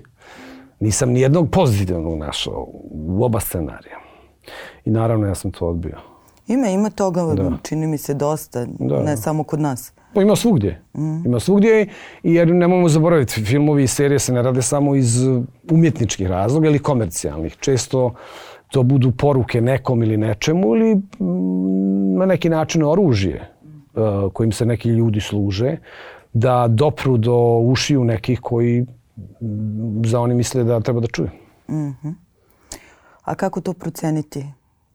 [0.80, 3.98] Nisam ni jednog pozitivnog našao u oba scenarija.
[4.86, 5.98] I naravno ja sam to odbio.
[6.48, 7.52] Ima, ima toga, da.
[7.64, 9.04] čini mi se dosta, da.
[9.04, 9.94] ne samo kod nas.
[10.14, 10.82] Pa ima svugdje.
[10.94, 11.26] Mm.
[11.26, 11.88] Ima svugdje
[12.24, 15.24] jer nemojmo zaboraviti, filmovi i serije se ne rade samo iz
[15.72, 17.56] umjetničkih razloga ili komercijalnih.
[17.60, 18.14] Često
[18.72, 23.50] to budu poruke nekom ili nečemu ili mm, na neki način oružje
[23.94, 25.78] uh, kojim se neki ljudi služe,
[26.34, 31.30] da dopru do ušiju nekih koji mm, za oni misle da treba da čuju.
[31.70, 32.14] Mm -hmm.
[33.24, 34.46] A kako to proceniti?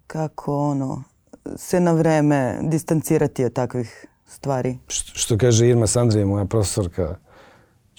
[0.07, 1.03] Kako ono,
[1.57, 4.79] se na vreme distancirati od takvih stvari?
[4.89, 7.17] Što, kaže Irma Sandrija, moja profesorka,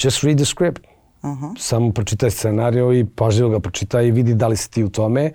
[0.04, 0.82] just read the script.
[1.22, 1.54] Uh -huh.
[1.60, 5.32] Samo pročitaj scenariju i pažljivo ga pročitaj i vidi da li si ti u tome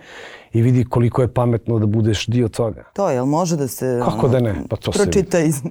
[0.53, 2.85] i vidi koliko je pametno da budeš dio toga.
[2.93, 4.55] To je, jel može da se Kako ono, da ne?
[4.71, 5.63] Pa to pročita iz...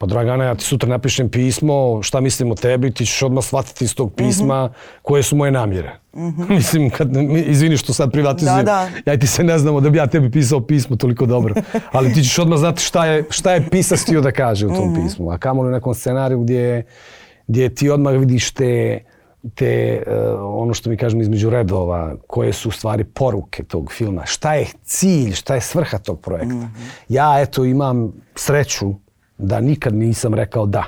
[0.00, 3.84] Pa Dragana, ja ti sutra napišem pismo, šta mislim o tebi, ti ćeš odmah shvatiti
[3.84, 5.00] iz tog pisma uh -huh.
[5.02, 5.98] koje su moje namjere.
[6.12, 6.48] Uh -huh.
[6.48, 7.08] mislim, kad,
[7.46, 9.12] izvini što sad privatizujem, da, da.
[9.12, 11.54] ja ti se ne znamo da bi ja tebi pisao pismo toliko dobro.
[11.92, 14.92] Ali ti ćeš odmah znati šta je, šta je pisac htio da kaže u tom
[14.92, 15.04] uh -huh.
[15.04, 15.30] pismu.
[15.30, 16.82] A kamo u nekom scenariju gdje,
[17.46, 19.04] gdje ti odmah vidiš te,
[19.54, 20.12] te uh,
[20.62, 24.26] ono što mi kažemo između redova, koje su u stvari poruke tog filma.
[24.26, 26.54] Šta je cilj, šta je svrha tog projekta.
[26.54, 26.88] Uh -huh.
[27.08, 28.94] Ja eto imam sreću
[29.42, 30.84] da nikad nisam rekao da.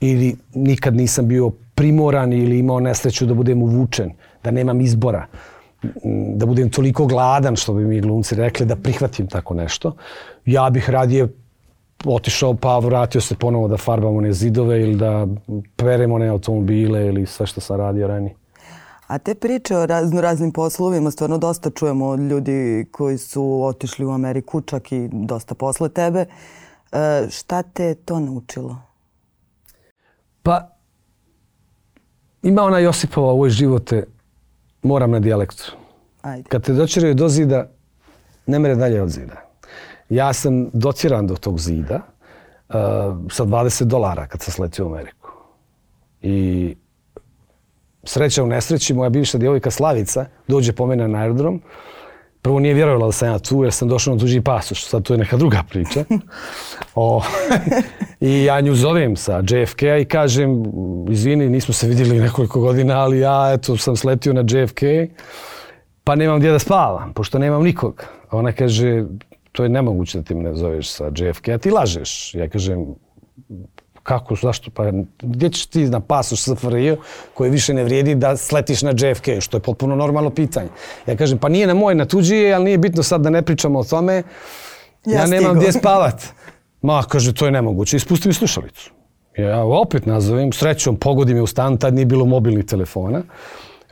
[0.00, 4.10] Ili nikad nisam bio primoran ili imao nesreću da budem uvučen,
[4.44, 5.26] da nemam izbora,
[6.34, 9.94] da budem toliko gladan, što bi mi glumci rekli, da prihvatim tako nešto.
[10.46, 11.28] Ja bih radije
[12.04, 15.26] otišao pa vratio se ponovo da farbamo one zidove ili da
[15.76, 18.34] peremo one automobile ili sve što sam radio ranije.
[19.06, 24.06] A te priče o razno raznim poslovima stvarno dosta čujemo od ljudi koji su otišli
[24.06, 26.20] u Ameriku, čak i dosta posle tebe.
[26.20, 26.60] Uh,
[27.30, 28.76] šta te to naučilo?
[30.42, 30.68] Pa,
[32.42, 34.04] ima ona Josipova u ovoj živote,
[34.82, 35.72] moram na dijalektu.
[36.22, 36.48] Ajde.
[36.48, 37.66] Kad te dočeraju do zida,
[38.46, 39.36] ne mere dalje od zida.
[40.08, 42.00] Ja sam dociran do tog zida
[42.68, 42.74] uh,
[43.30, 45.30] sa 20 dolara kad sam sletio u Ameriku.
[46.22, 46.76] I
[48.04, 51.62] sreća u nesreći, moja bivša djevojka Slavica dođe po mene na aerodrom,
[52.42, 55.14] prvo nije vjerovala da sam ja tu jer sam došao na tuđi pasoš, sad to
[55.14, 56.04] je neka druga priča.
[56.94, 57.22] o,
[58.20, 60.62] I ja nju zovem sa JFK i kažem,
[61.10, 64.80] izvini, nismo se vidjeli nekoliko godina, ali ja eto sam sletio na JFK,
[66.04, 68.04] pa nemam gdje da spavam, pošto nemam nikog.
[68.30, 69.04] Ona kaže,
[69.52, 72.34] to je nemoguće da ti me zoveš sa JFK, a ti lažeš.
[72.34, 72.86] Ja kažem,
[74.02, 74.90] kako, zašto, pa
[75.22, 76.94] gdje ćeš ti na pasoš SFRJ
[77.34, 80.68] koji više ne vrijedi da sletiš na JFK, što je potpuno normalno pitanje.
[81.06, 83.78] Ja kažem, pa nije na moj, na tuđi ali nije bitno sad da ne pričamo
[83.78, 84.22] o tome.
[85.06, 86.22] Ja, ja nemam gdje spavat.
[86.82, 87.96] Ma, kaže, to je nemoguće.
[87.96, 88.90] Ispusti mi slušalicu.
[89.36, 93.22] Ja opet nazovem, srećom, pogodim je u stan, tad nije bilo mobilnih telefona.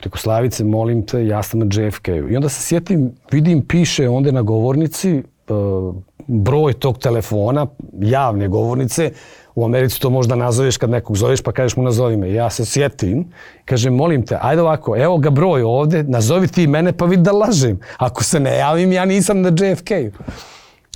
[0.03, 2.29] Rekao, Slavice, molim te, ja sam na JFK-u.
[2.29, 5.95] I onda se sjetim, vidim, piše onda na govornici, uh,
[6.27, 7.67] broj tog telefona,
[7.99, 9.11] javne govornice,
[9.59, 12.33] u Americi to možda nazoveš kad nekog zoveš pa kažeš mu nazovi me.
[12.33, 13.25] Ja se sjetim,
[13.65, 17.31] kažem molim te, ajde ovako, evo ga broj ovde, nazovi ti mene pa vidi da
[17.31, 17.79] lažem.
[17.97, 20.23] Ako se ne javim, ja nisam na JFK-u.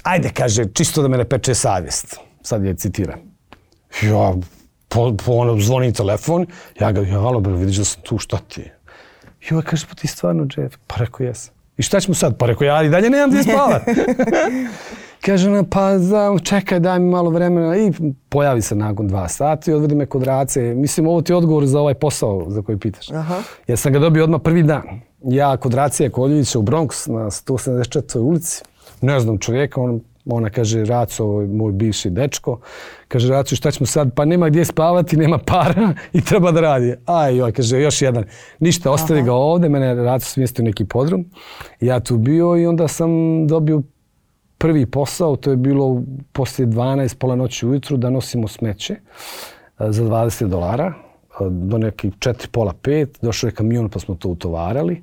[0.04, 2.17] Ajde, kaže, čisto da me ne peče savjest.
[2.41, 3.19] Sad je citiram.
[4.02, 4.34] Ja,
[4.89, 6.45] po, po ono, zvoni telefon,
[6.80, 8.78] ja ga, ja, alo, bro, vidiš da sam tu, šta ti je?
[9.49, 10.80] Jo, ovaj kaže, pa ti stvarno JFK?
[10.88, 11.54] Pa rekao, jesam.
[11.78, 12.38] I šta ćemo sad?
[12.38, 13.82] Pa rekao, ja i dalje nemam gdje spavat.
[15.25, 17.77] Kaže ona, pa da, čekaj, daj mi malo vremena.
[17.77, 17.91] I
[18.29, 20.62] pojavi se nakon dva sata i odvodi me kod Race.
[20.62, 23.12] Mislim, ovo ti je odgovor za ovaj posao za koji pitaš.
[23.12, 23.39] Aha.
[23.67, 24.83] Ja sam ga dobio odmah prvi dan.
[25.23, 28.19] Ja kod Racije Koljevića u Bronx na 174.
[28.19, 28.63] ulici.
[29.01, 32.59] Ne znam čovjeka, on, ona kaže, Raco, moj bivši dečko.
[33.07, 34.13] Kaže, Raco, šta ćemo sad?
[34.15, 36.95] Pa nema gdje spavati, nema para i treba da radi.
[37.05, 38.23] Aj, joj, kaže, još jedan.
[38.59, 39.25] Ništa, ostavi Aha.
[39.25, 39.69] ga ovde.
[39.69, 41.25] Mene Raco smjestio neki podrum.
[41.81, 43.09] Ja tu bio i onda sam
[43.47, 43.81] dobio
[44.63, 48.99] prvi posao, to je bilo poslije 12, pola noći ujutru, da nosimo smeće e,
[49.80, 50.93] za 20 dolara e,
[51.49, 53.08] do nekih 4, pola 5.
[53.21, 55.02] Došao je kamion pa smo to utovarali.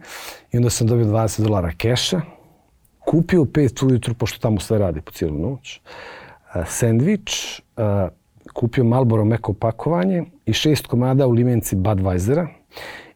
[0.53, 2.21] I onda sam dobio 20 dolara keša.
[3.07, 5.81] Kupio 5 ujutru, pošto tamo sve radi po cijelu noć.
[6.55, 7.63] E, sandvič,
[8.55, 12.47] kupio Malboro meko pakovanje i šest komada u limenci Budweisera.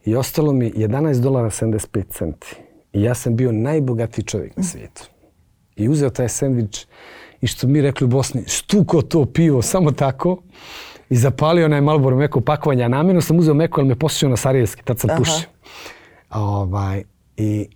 [0.05, 2.55] I ostalo mi 11 dolara 75 centi.
[2.93, 5.14] I ja sam bio najbogatiji čovjek na svijetu
[5.75, 6.85] i uzeo taj sandvič
[7.41, 10.41] i što mi rekli u Bosni, stuko to pivo, samo tako.
[11.09, 12.83] I zapalio onaj Malboro meko pakovanje.
[12.83, 15.47] A namjerno sam uzeo meko, ali me posjećao na Sarijevski, tad sam pušio.
[16.29, 17.03] Ovaj,
[17.37, 17.67] i,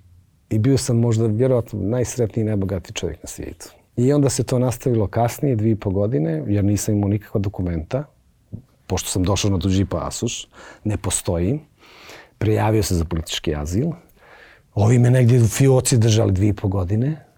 [0.49, 3.69] I bio sam možda vjerojatno najsretniji i najbogatiji čovjek na svijetu.
[3.97, 8.03] I onda se to nastavilo kasnije, dvije i po godine, jer nisam imao nikakva dokumenta.
[8.87, 10.47] Pošto sam došao na tuđi pasuš,
[10.83, 11.59] ne postoji.
[12.37, 13.87] Prijavio se za politički azil.
[14.73, 17.28] Ovi me negdje u fioci držali dvije i po godine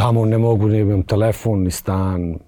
[0.00, 2.38] tamo ne mogu, ne imam telefon, ni stan.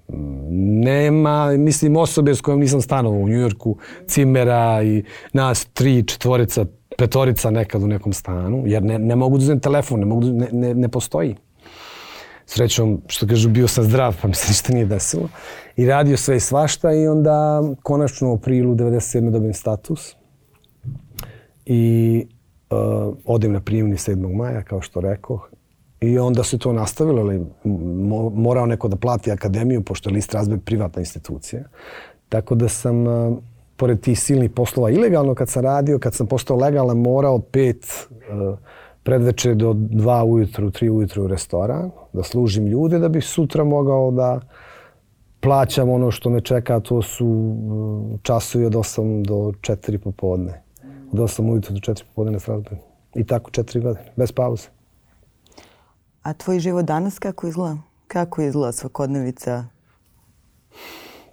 [0.84, 6.64] Nema, mislim, osobe s kojom nisam stanovao u Njujorku, cimera i nas tri, četvorica,
[6.98, 10.48] petorica nekad u nekom stanu, jer ne, ne mogu da uzem telefon, ne, mogu, ne,
[10.52, 11.36] ne, ne postoji.
[12.46, 15.28] Srećom, što kažu, bio sam zdrav, pa mi se ništa nije desilo.
[15.76, 19.30] I radio sve i svašta i onda konačno u aprilu 97.
[19.30, 20.14] dobijem status.
[21.66, 22.26] I
[22.70, 24.36] uh, odem na prijemni 7.
[24.36, 25.50] maja, kao što rekoh,
[26.02, 27.46] I onda se to nastavilo, ali
[28.34, 31.62] morao neko da plati akademiju, pošto je List Razbeg privatna institucija.
[32.28, 33.38] Tako da sam, uh,
[33.76, 38.58] pored tih silnih poslova ilegalno kad sam radio, kad sam postao legalan, morao pet uh,
[39.02, 44.10] predveče do dva ujutru, tri ujutru u restoran, da služim ljude, da bih sutra mogao
[44.10, 44.40] da
[45.40, 50.62] plaćam ono što me čeka, to su e, časovi od 8 do 4 popodne.
[51.12, 52.78] Od 8 ujutru do 4 popodne na Strasbourg.
[53.14, 54.68] I tako četiri godine, bez pauze.
[56.22, 57.76] A tvoj život danas kako izgleda?
[58.06, 59.64] Kako izgleda svakodnevica?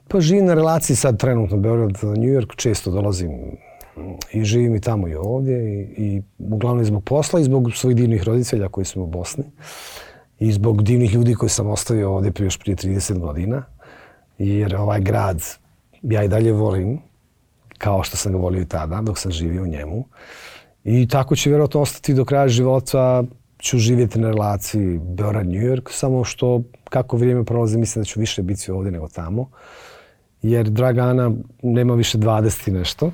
[0.08, 3.32] Pa živim na relaciji sad trenutno Beograd, New York, često dolazim
[4.34, 8.24] i živim i tamo i ovdje i, i uglavnom zbog posla i zbog svojih divnih
[8.24, 9.44] roditelja koji su u Bosni
[10.40, 13.64] i zbog divnih ljudi koji sam ostavio ovdje prije još prije 30 godina
[14.38, 15.44] jer ovaj grad
[16.02, 17.00] ja i dalje volim
[17.78, 20.06] kao što sam ga volio i tada dok sam živio u njemu
[20.84, 23.24] i tako će vjerojatno ostati do kraja života
[23.60, 28.42] ću živjeti na relaciji Beograd-New York samo što kako vrijeme prolazi mislim da ću više
[28.42, 29.50] biti ovdje nego tamo
[30.42, 31.32] jer Dragana
[31.64, 33.12] nema više 20 i nešto.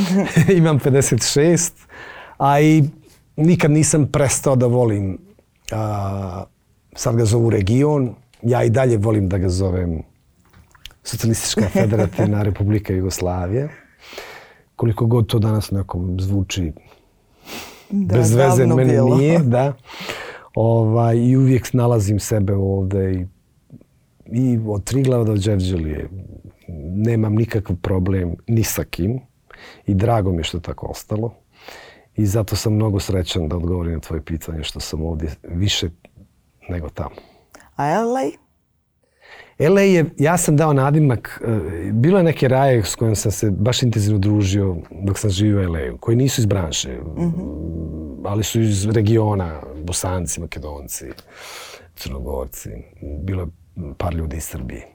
[0.58, 1.72] Imam 56,
[2.38, 2.84] a i
[3.36, 5.18] nikad nisam prestao da volim,
[5.72, 6.44] a,
[6.92, 10.02] sad ga zovu region, ja i dalje volim da ga zovem
[11.02, 13.68] Socialistička federativna republika Jugoslavije.
[14.76, 16.72] Koliko god to danas nekom zvuči
[17.90, 19.16] da, bez veze, meni bilo.
[19.16, 19.38] nije.
[19.44, 19.72] Da.
[20.54, 23.26] Ovaj, I uvijek nalazim sebe ovde i,
[24.26, 26.08] i od Triglava do Đevđelije
[26.94, 29.20] nemam nikakav problem ni sa kim
[29.86, 31.34] i drago mi je što tako ostalo.
[32.16, 35.88] I zato sam mnogo srećan da odgovorim na tvoje pitanje što sam ovdje više
[36.68, 37.14] nego tamo.
[37.76, 38.47] A LA?
[39.58, 43.50] LA je, ja sam dao nadimak, e, bilo je neke raje s kojim sam se
[43.50, 48.22] baš intenzivno družio dok sam živio u LA, koji nisu iz branše, mm -hmm.
[48.24, 51.06] ali su iz regiona, Bosanci, Makedonci,
[51.96, 52.70] Crnogorci,
[53.22, 53.48] bilo je
[53.96, 54.86] par ljudi iz Srbije.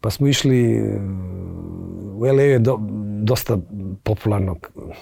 [0.00, 0.82] Pa smo išli,
[2.14, 2.78] u LA je do,
[3.22, 3.58] dosta
[4.02, 4.56] popularno,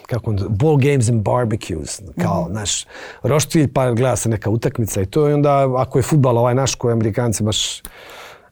[0.07, 2.55] kako on, ball games and barbecues, kao mm -hmm.
[2.55, 2.87] naš
[3.23, 5.29] roštilj, pa gleda se neka utakmica i to.
[5.31, 7.83] I onda, ako je futbal ovaj naš, koji Amerikanci baš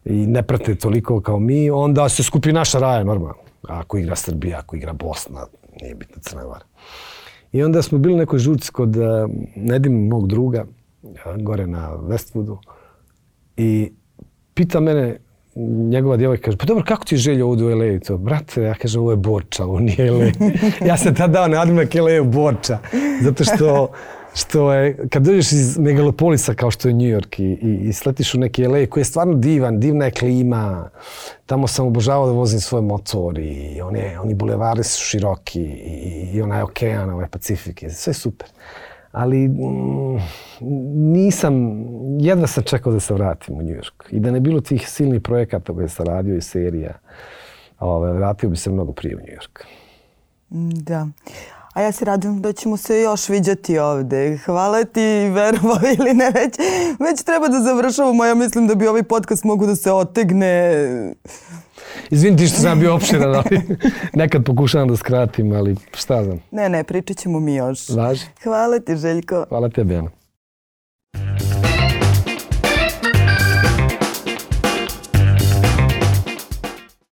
[0.05, 3.43] i ne prate toliko kao mi, onda se skupi naša raja normalno.
[3.69, 5.47] Ako igra Srbija, ako igra Bosna,
[5.81, 6.65] nije bitno Crna Gora.
[7.53, 9.05] I onda smo bili u nekoj žurci kod uh,
[9.57, 10.65] Nedim, mog druga,
[11.05, 12.59] eh, gore na Westwoodu.
[13.57, 13.93] I
[14.55, 15.19] pita mene,
[15.91, 17.99] njegova djevojka kaže, pa dobro, kako ti je želja ovdje u LA?
[18.07, 20.31] To, brate, ja kažem, ovo je Borča, ovo nije LA.
[20.89, 22.79] ja sam tada dao nadimak LA u Borča.
[23.23, 23.89] Zato što,
[24.35, 28.35] što je, kad dođeš iz megalopolisa kao što je New York i, i, i sletiš
[28.35, 30.91] u neki LA koji je stvarno divan, divna je klima.
[31.47, 36.43] Tamo sam obožavao da vozim svoj motor i one, oni bulevari su široki i, i
[36.43, 38.49] onaj okean, ovaj Pacifik, sve super
[39.13, 40.19] ali mm,
[41.13, 41.85] nisam,
[42.21, 44.05] jedva sam čekao da se vratim u New York.
[44.11, 46.99] I da ne bilo tih silnih projekata koje sam radio i serija,
[47.81, 49.65] ove, vratio bi se mnogo prije u New York.
[50.83, 51.09] Da.
[51.73, 54.39] A ja se radim da ćemo se još viđati ovde.
[54.45, 56.55] Hvala ti, verovo ili ne, već,
[56.99, 58.25] već treba da završavamo.
[58.25, 60.75] Ja mislim da bi ovaj podcast mogu da se otegne
[62.11, 63.61] Izvini ti što sam bio opširan, ali
[64.23, 66.39] nekad pokušavam da skratim, ali šta znam.
[66.51, 67.89] Ne, ne, pričat ćemo mi još.
[67.89, 68.27] Važi.
[68.43, 69.45] Hvala ti, Željko.
[69.49, 70.11] Hvala ti, Bjana.